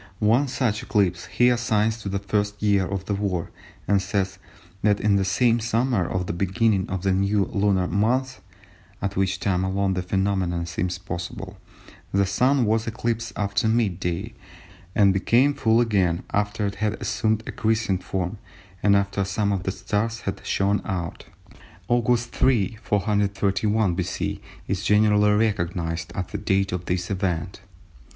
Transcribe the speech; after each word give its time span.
One 0.17 0.47
such 0.47 0.81
eclipse 0.81 1.27
he 1.27 1.49
assigns 1.49 2.01
to 2.01 2.09
the 2.09 2.17
first 2.17 2.59
year 2.63 2.87
of 2.87 3.05
the 3.05 3.13
war 3.13 3.51
and 3.87 4.01
says 4.01 4.39
that 4.81 4.99
"in 4.99 5.15
the 5.15 5.23
same 5.23 5.59
summer, 5.59 6.11
at 6.11 6.25
the 6.25 6.33
beginning 6.33 6.89
of 6.89 7.05
a 7.05 7.11
new 7.11 7.45
lunar 7.45 7.85
month 7.85 8.41
(at 8.99 9.15
which 9.15 9.39
time 9.39 9.63
alone 9.63 9.93
the 9.93 10.01
phenomenon 10.01 10.65
seems 10.65 10.97
possible) 10.97 11.59
the 12.11 12.25
Sun 12.25 12.65
was 12.65 12.87
eclipsed 12.87 13.33
after 13.35 13.67
mid 13.67 13.99
day, 13.99 14.33
and 14.95 15.13
became 15.13 15.53
full 15.53 15.79
again 15.79 16.23
after 16.33 16.65
it 16.65 16.75
had 16.81 16.99
assumed 16.99 17.43
a 17.45 17.51
crescent 17.51 18.03
form 18.03 18.39
and 18.81 18.95
after 18.95 19.23
some 19.23 19.51
of 19.51 19.61
the 19.61 19.71
stars 19.71 20.21
had 20.21 20.43
shone 20.43 20.81
out." 20.83 21.25
Aug. 21.91 22.17
3, 22.17 22.75
431 22.81 23.93
B.C. 23.93 24.41
is 24.67 24.83
generally 24.83 25.31
recognised 25.31 26.11
as 26.15 26.25
the 26.31 26.39
date 26.39 26.71
of 26.71 26.85
this 26.85 27.11
event. 27.11 27.61